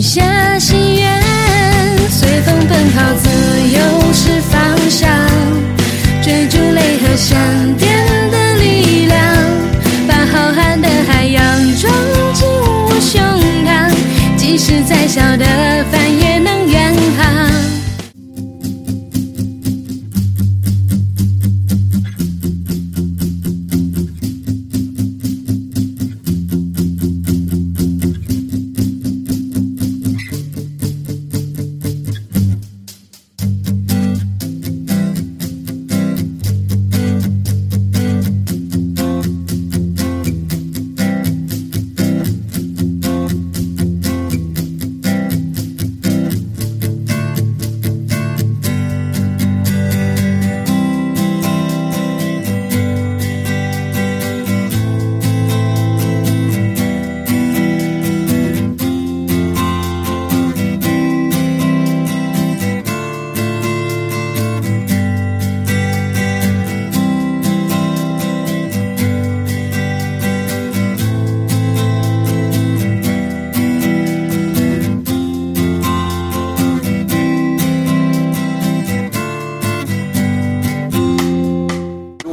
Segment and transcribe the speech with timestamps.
[0.00, 1.20] 许下心愿，
[2.08, 3.28] 随风奔跑，自
[3.68, 5.10] 由是方向，
[6.22, 7.90] 追逐雷和闪电
[8.30, 9.18] 的力量，
[10.06, 11.42] 把浩瀚的海洋
[11.76, 11.92] 装
[12.32, 13.20] 进我胸
[13.66, 13.92] 膛，
[14.36, 15.44] 即使再小的
[15.90, 16.07] 帆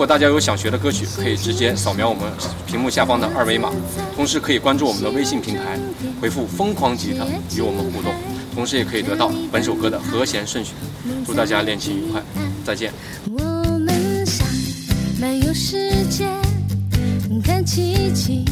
[0.06, 2.32] 果大家有想学的歌曲，可以直接扫描我们
[2.68, 3.72] 屏幕下方的二维码，
[4.16, 5.80] 同时可以关注我们的微信平台，
[6.22, 7.26] 回复“疯狂吉他”
[7.58, 8.14] 与我们互动，
[8.54, 10.74] 同时也可以得到本首歌的和弦顺序。
[11.26, 12.22] 祝大家练琴愉快，
[12.64, 12.94] 再见。
[13.32, 13.44] 我
[13.80, 14.48] 们想
[15.20, 16.30] 漫游世界，
[17.44, 18.46] 看奇迹。